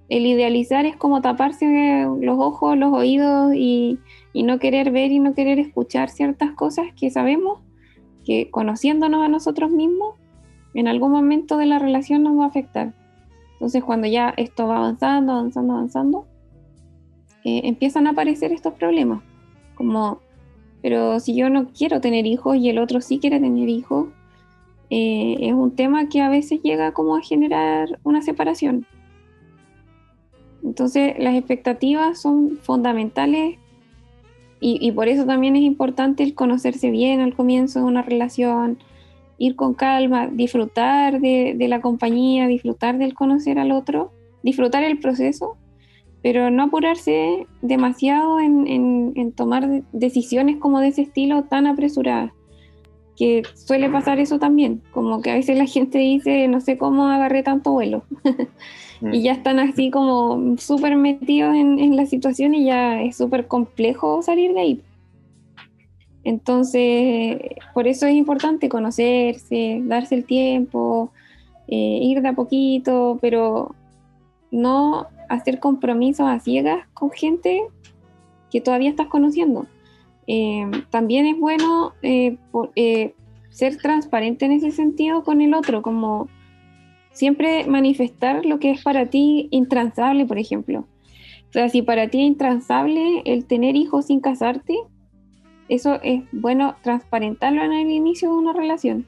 [0.09, 3.99] el idealizar es como taparse los ojos, los oídos y,
[4.33, 7.59] y no querer ver y no querer escuchar ciertas cosas que sabemos
[8.25, 10.14] que conociéndonos a nosotros mismos,
[10.75, 12.95] en algún momento de la relación nos va a afectar.
[13.55, 16.27] Entonces cuando ya esto va avanzando, avanzando, avanzando,
[17.45, 19.21] eh, empiezan a aparecer estos problemas,
[19.75, 20.21] como,
[20.83, 24.09] pero si yo no quiero tener hijos y el otro sí quiere tener hijos,
[24.90, 28.87] eh, es un tema que a veces llega como a generar una separación.
[30.64, 33.57] Entonces las expectativas son fundamentales
[34.62, 38.79] y, por eso también es importante el conocerse bien al comienzo de una relación,
[39.38, 44.12] ir con calma, disfrutar de, la compañía, disfrutar del conocer al otro,
[44.43, 45.57] disfrutar el proceso,
[46.22, 52.33] pero no apurarse demasiado en, tomar decisiones como de ese estilo tan apresuradas,
[53.16, 57.06] que suele pasar eso también, como que a veces la gente dice, no sé cómo
[57.06, 58.04] agarré tanto vuelo.
[59.12, 63.46] y ya están así como súper metidos en, en, la situación y ya es súper
[63.46, 64.80] complejo salir de ahí.
[66.22, 67.40] Entonces,
[67.72, 71.12] por eso es importante conocerse, darse el tiempo,
[71.66, 73.74] eh, ir de a poquito, pero
[74.50, 77.62] no hacer compromisos a ciegas con gente
[78.51, 79.66] que todavía estás conociendo.
[80.27, 82.37] Eh, también es bueno eh,
[82.75, 83.14] eh,
[83.51, 86.29] ser transparente en ese sentido con el otro, como
[87.12, 90.87] siempre manifestar lo que es para ti intransable, por ejemplo.
[91.49, 94.75] O sea, si para ti es intransable el tener hijos sin casarte,
[95.69, 99.07] eso es bueno transparentarlo en el inicio de una relación,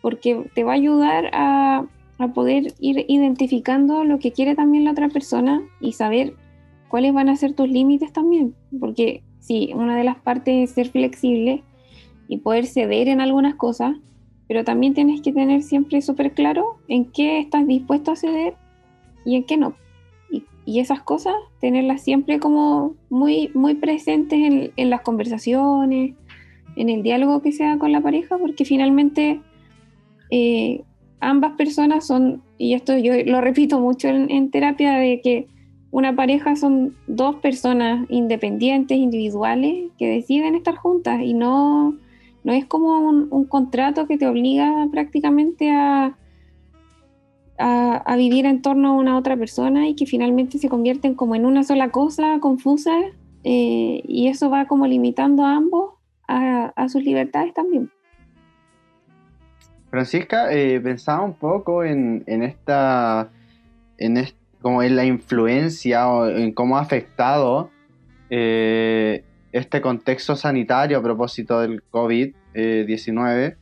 [0.00, 1.86] porque te va a ayudar a,
[2.18, 6.34] a poder ir identificando lo que quiere también la otra persona y saber
[6.88, 10.88] cuáles van a ser tus límites también, porque si una de las partes es ser
[10.88, 11.62] flexible
[12.28, 13.96] y poder ceder en algunas cosas,
[14.46, 18.54] pero también tienes que tener siempre súper claro en qué estás dispuesto a ceder
[19.24, 19.74] y en qué no.
[20.30, 26.14] Y y esas cosas, tenerlas siempre como muy, muy presentes en, en, las conversaciones,
[26.76, 29.40] en el diálogo que sea con la pareja, porque finalmente
[30.30, 30.82] eh,
[31.30, 35.46] ambas personas son, y esto yo lo repito mucho en, terapia, de que
[35.90, 41.96] una pareja son dos personas independientes, individuales, que deciden estar juntas y no,
[42.42, 46.16] no es como un, contrato que te obliga prácticamente a
[47.58, 51.46] a, vivir en torno a una otra persona y que finalmente se convierten como en
[51.46, 52.92] una sola cosa confusa
[53.44, 55.94] eh, y eso va como limitando a ambos
[56.26, 57.90] a, sus libertades también.
[59.94, 63.30] Francisca, eh, pensaba un poco en, esta,
[63.98, 64.26] en
[64.60, 67.70] como en la influencia o en cómo ha afectado
[68.30, 73.56] eh, este contexto sanitario a propósito del COVID-19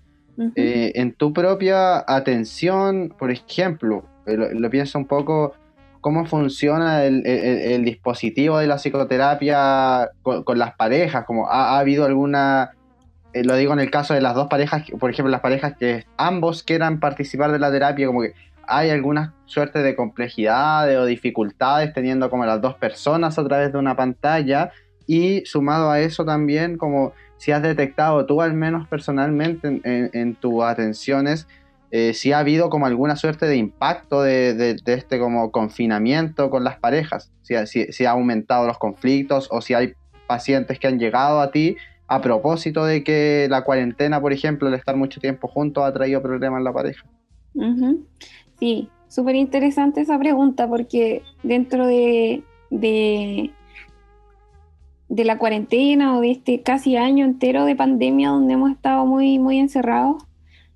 [0.57, 5.55] eh, en tu propia atención, por ejemplo, eh, lo, pienso un poco
[6.01, 12.73] cómo funciona el, dispositivo de la psicoterapia con, las parejas, como ha, habido alguna,
[13.33, 16.05] eh, lo digo en el caso de las dos parejas, por ejemplo, las parejas que
[16.17, 18.35] ambos quieran participar de la terapia, como que
[18.67, 23.79] hay alguna suerte de complejidades o dificultades teniendo como las dos personas a través de
[23.79, 24.71] una pantalla
[25.07, 30.63] y sumado a eso también como si has detectado tú al menos personalmente en, tus
[30.63, 31.49] atenciones,
[31.91, 36.77] eh, si ha habido como alguna suerte de impacto de, este como confinamiento con las
[36.77, 39.95] parejas, si, ha aumentado los conflictos o si hay
[40.29, 41.77] pacientes que han llegado a ti
[42.15, 46.23] a propósito de que la cuarentena, por ejemplo, el estar mucho tiempo juntos ha traído
[46.23, 47.05] problemas en la pareja.
[48.59, 52.43] Sí, súper interesante esa pregunta porque dentro de
[55.13, 59.39] de la cuarentena o de este casi año entero de pandemia donde hemos estado muy,
[59.39, 60.25] muy encerrados.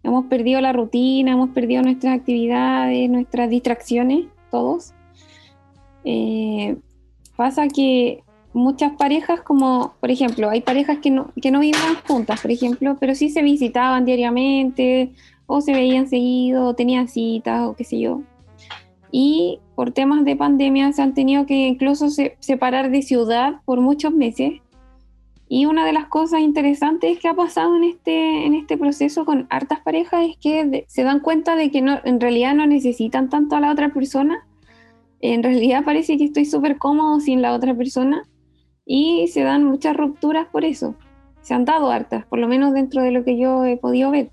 [0.03, 4.93] Hemos perdido la rutina, hemos perdido nuestras actividades, nuestras distracciones, todos.
[6.05, 6.77] Eh,
[7.35, 8.25] pasa que
[8.57, 12.97] muchas parejas, como por ejemplo, hay parejas que no, que no vivían juntas, por ejemplo,
[12.99, 15.13] pero sí se visitaban diariamente,
[15.47, 18.23] o se veían seguido, o tenían citas, o qué sé yo
[19.11, 24.13] y por temas de pandemia se han tenido que incluso separar de ciudad por muchos
[24.13, 24.61] meses.
[25.49, 29.47] Y una de las cosas interesantes que ha pasado en este, en este proceso con
[29.49, 33.57] hartas parejas es que se dan cuenta de que no, en realidad no necesitan tanto
[33.57, 34.45] a la otra persona.
[35.21, 38.25] En realidad parece que estoy súper cómodo sin la otra persona
[38.87, 40.95] y se dan muchas rupturas por eso.
[41.43, 44.31] Se han dado hartas, por lo menos dentro de lo que yo he podido ver.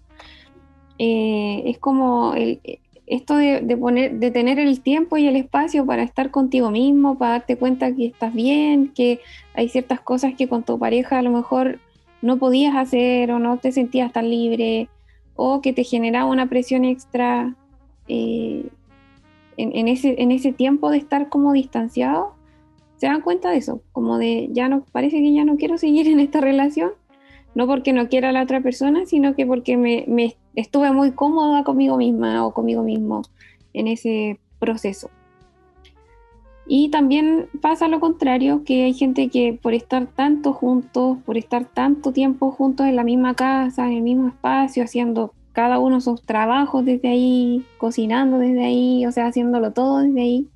[0.99, 2.59] Eh, es como el,
[3.07, 7.31] esto de, poner, de tener el tiempo y el espacio para estar contigo mismo, para
[7.33, 9.19] darte cuenta que estás bien, que
[9.53, 11.79] hay ciertas cosas que con tu pareja a lo mejor
[12.21, 14.87] no podías hacer o no te sentías tan libre
[15.35, 17.55] o que te generaba una presión extra
[18.07, 18.65] eh,
[19.57, 22.35] en, ese, en ese tiempo de estar como distanciado,
[23.03, 26.07] se dan cuenta de eso, como de ya no, parece que ya no quiero seguir
[26.07, 26.91] en esta relación,
[27.53, 31.11] no porque no quiera a la otra persona, sino que porque me, me estuve muy
[31.11, 33.23] cómoda conmigo misma o conmigo mismo
[33.73, 35.09] en ese proceso.
[36.65, 41.65] Y también pasa lo contrario, que hay gente que por estar tanto juntos, por estar
[41.65, 46.21] tanto tiempo juntos en la misma casa, en el mismo espacio, haciendo cada uno sus
[46.21, 50.47] trabajos desde ahí, cocinando desde ahí, o sea, haciéndolo todo desde ahí,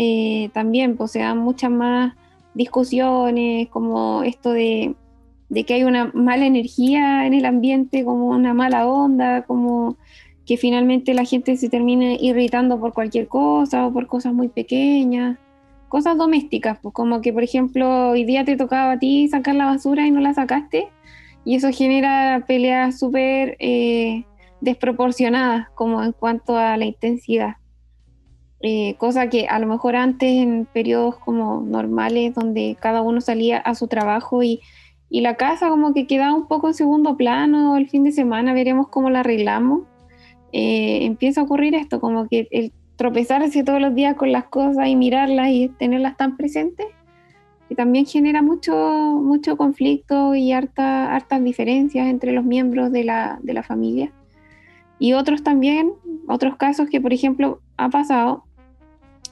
[0.00, 2.14] eh, también pues se dan muchas más
[2.54, 4.94] discusiones, como esto de
[5.66, 9.96] que hay una mala energía en el ambiente, como una mala onda, como
[10.46, 15.36] que finalmente la gente se termine irritando por cualquier cosa o por cosas muy pequeñas,
[15.88, 19.66] cosas domésticas, pues como que por ejemplo hoy día te tocaba a ti sacar la
[19.66, 20.86] basura y no la sacaste
[21.44, 24.24] y eso genera peleas súper eh,
[24.60, 27.56] desproporcionadas como en cuanto a la intensidad.
[28.60, 33.58] Eh, cosa que a lo mejor antes en periodos como normales donde cada uno salía
[33.58, 34.60] a su trabajo y
[35.10, 38.52] y la casa como que queda un poco en segundo plano, el fin de semana
[38.52, 39.82] veremos cómo la arreglamos.
[40.52, 44.88] Eh, empieza a ocurrir esto, como que el tropezarse todos los días con las cosas
[44.88, 46.86] y mirarlas y tenerlas tan presentes,
[47.68, 48.74] que también genera mucho,
[49.22, 54.12] mucho conflicto y harta, hartas diferencias entre los miembros de la, de la familia.
[54.98, 55.92] Y otros también,
[56.26, 58.44] otros casos que por ejemplo ha pasado,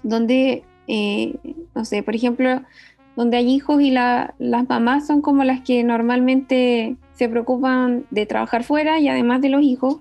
[0.06, 1.34] donde, eh,
[1.74, 2.62] no sé, por ejemplo,
[3.16, 4.30] donde hay hijos y las
[4.68, 9.62] mamás son como las que normalmente se preocupan de trabajar fuera y además de los
[9.62, 10.00] hijos,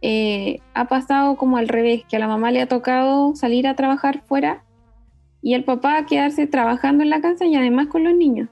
[0.00, 3.74] eh, ha pasado como al revés, que a la mamá le ha tocado salir a
[3.74, 4.64] trabajar fuera
[5.42, 8.48] y el papá quedarse trabajando en la casa y además con los niños.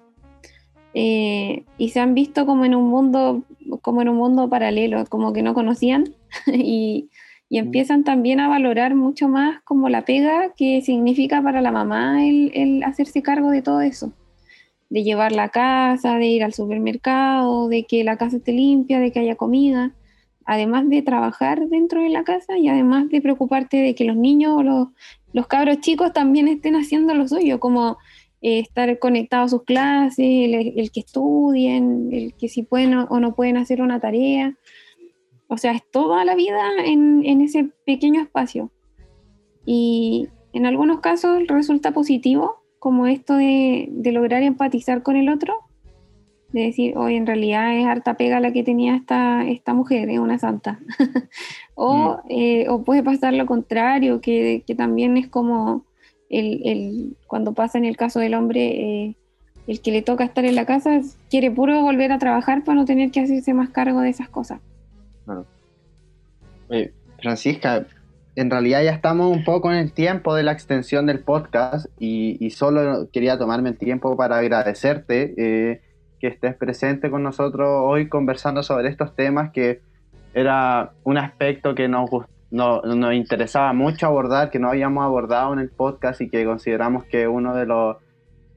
[0.95, 3.45] Eh, y se han visto como en un mundo
[3.83, 6.15] como en un mundo paralelo, como que no conocían
[7.51, 12.25] y empiezan también a valorar mucho más como la pega que significa para la mamá
[12.25, 14.13] el, hacerse cargo de todo eso,
[14.91, 19.13] de llevar la casa, de ir al supermercado, de que la casa esté limpia, de
[19.13, 19.93] que haya comida,
[20.45, 24.55] además de trabajar dentro de la casa y además de preocuparte de que los niños
[24.57, 24.89] o los,
[25.33, 27.97] los cabros chicos también estén haciendo lo suyo, como
[28.43, 33.35] eh, estar conectados a sus clases, el, que estudien, el que si pueden o no
[33.35, 34.55] pueden hacer una tarea.
[35.49, 38.71] O sea, es toda la vida en, ese pequeño espacio.
[39.65, 45.55] Y en algunos casos resulta positivo, como esto de, lograr empatizar con el otro,
[46.53, 50.19] de decir, hoy en realidad es harta pega la que tenía esta, esta mujer, es
[50.19, 50.81] una santa.
[51.75, 52.21] o, mm.
[52.29, 55.85] eh, o, puede pasar lo contrario, que, también es como
[56.29, 59.17] el, cuando pasa en el caso del hombre, eh,
[59.67, 62.85] el que le toca estar en la casa quiere puro volver a trabajar para no
[62.85, 64.61] tener que hacerse más cargo de esas cosas.
[67.21, 67.87] Francisca,
[68.37, 72.51] en realidad ya estamos un poco en el tiempo de la extensión del podcast y,
[72.51, 75.81] solo quería tomarme el tiempo para agradecerte eh,
[76.21, 79.81] que estés presente con nosotros hoy conversando sobre estos temas que
[80.35, 82.11] era un aspecto que nos,
[82.51, 87.27] nos interesaba mucho abordar, que no habíamos abordado en el podcast y que consideramos que
[87.27, 87.97] uno de los,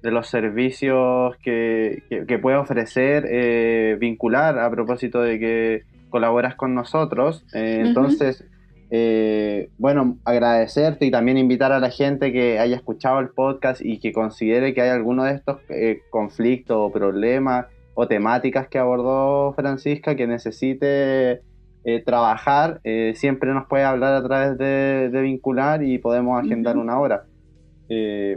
[0.03, 2.03] de los servicios que,
[2.41, 7.43] puede ofrecer eh, vincular a propósito de que colaboras con nosotros.
[7.53, 8.45] Eh, entonces,
[8.91, 13.99] eh, bueno, agradecerte y también invitar a la gente que haya escuchado el podcast y
[13.99, 19.53] que considere que hay alguno de estos eh, conflictos o problemas o temáticas que abordó
[19.53, 21.41] Francisca que necesite
[22.05, 22.79] trabajar,
[23.15, 27.25] siempre nos puede hablar a través de, Vincular y podemos agendar una hora.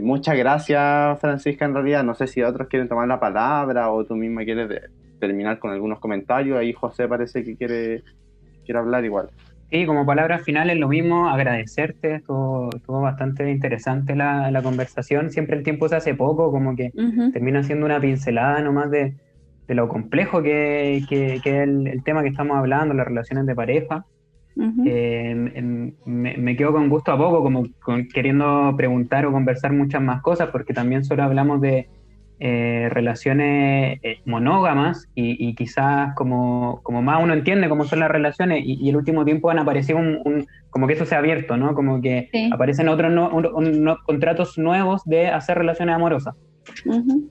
[0.01, 2.03] muchas gracias, Francisca, en realidad.
[2.03, 4.67] No sé si otros quieren tomar la palabra o tú misma quieres
[5.27, 6.57] terminar con algunos comentarios.
[6.57, 8.03] Ahí José parece que quiere,
[8.63, 9.29] quiere hablar igual.
[9.71, 15.57] Sí, como palabras finales lo mismo, agradecerte, estuvo, estuvo bastante interesante la, la, conversación, siempre
[15.57, 16.91] el tiempo se hace poco, como que
[17.33, 19.15] termina siendo una pincelada nomás de,
[19.67, 23.55] de lo complejo que, que, que es el, tema que estamos hablando, las relaciones de
[23.55, 24.05] pareja.
[24.85, 25.35] Eh,
[26.05, 27.65] me, me, quedo con gusto a poco, como
[28.13, 31.89] queriendo preguntar o conversar muchas más cosas, porque también solo hablamos de,
[32.37, 38.61] eh, relaciones eh, monógamas y, quizás como, como, más uno entiende cómo son las relaciones
[38.65, 41.73] y, el último tiempo han aparecido un, como que eso se ha abierto, ¿no?
[41.73, 43.31] Como que aparecen otros
[44.05, 46.35] contratos nuevos de hacer relaciones amorosas.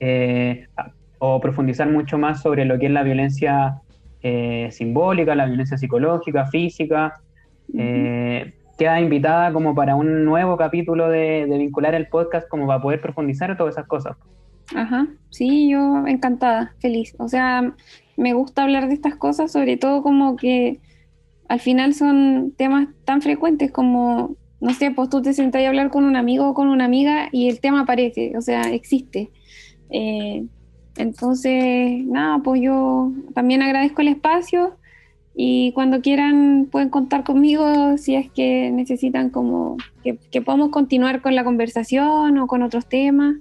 [0.01, 0.69] Eh,
[1.19, 3.83] o profundizar mucho más sobre lo que es la violencia
[4.71, 7.21] simbólica, la violencia psicológica, física.
[7.71, 13.03] queda invitada como para un nuevo capítulo de, de vincular el podcast como para poder
[13.03, 14.17] profundizar en todas esas cosas.
[14.75, 17.15] Ajá, sí, yo encantada, feliz.
[17.19, 17.75] O sea,
[18.17, 20.81] me gusta hablar de estas cosas, sobre todo como que
[21.49, 25.91] al final son temas tan frecuentes como, no sé, pues tú te sentás a hablar
[25.91, 29.31] con un amigo o con una amiga y el tema aparece, o sea, existe.
[29.91, 30.47] Eh,
[30.97, 34.77] entonces, nada, pues yo también agradezco el espacio
[35.35, 41.21] y cuando quieran pueden contar conmigo si es que necesitan como que, que podamos continuar
[41.21, 43.37] con la conversación o con otros temas.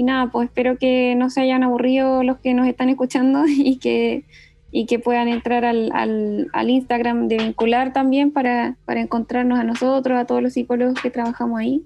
[0.00, 3.76] Y nada, pues espero que no se hayan aburrido los que nos están escuchando y
[3.76, 4.24] que,
[4.70, 10.18] y que puedan entrar al, al, Instagram de Vincular también para, para, encontrarnos a nosotros,
[10.18, 11.82] a todos los psicólogos que trabajamos ahí,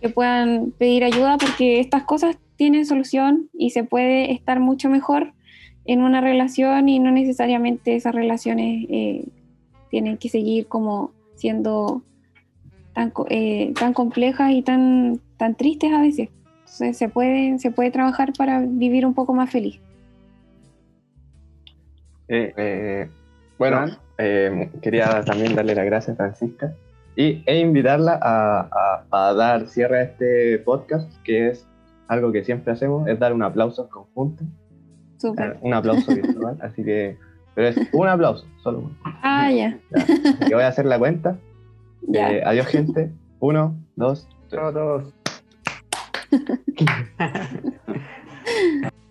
[0.00, 5.34] que puedan pedir ayuda porque estas cosas tienen solución y se puede estar mucho mejor
[5.84, 9.26] en una relación y no necesariamente esas relaciones eh,
[9.90, 12.00] tienen que seguir como siendo
[12.94, 16.30] tan, eh, tan complejas y tan, tan tristes a veces
[16.66, 19.80] se puede, se puede trabajar para vivir un poco más feliz.
[22.28, 23.08] Eh, eh,
[23.58, 23.86] bueno,
[24.18, 26.74] eh, quería también darle las gracias a Francisca
[27.14, 31.66] y, e invitarla a, dar cierre a este podcast, que es
[32.08, 34.44] algo que siempre hacemos, es dar un aplauso conjunto.
[35.62, 37.16] Un aplauso virtual, así que,
[37.54, 38.96] pero es un aplauso, solo uno.
[39.22, 39.78] Ah, ya.
[40.40, 40.56] ya.
[40.56, 41.38] voy a hacer la cuenta.
[42.44, 43.10] adiós, gente.
[43.40, 44.74] Uno, dos, tres.
[44.74, 45.15] dos.
[46.30, 47.76] Gracias.